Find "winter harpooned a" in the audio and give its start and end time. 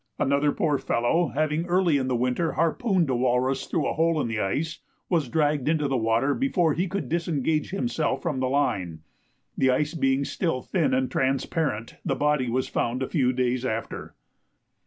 2.15-3.15